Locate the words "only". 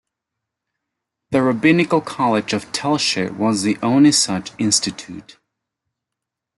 3.83-4.11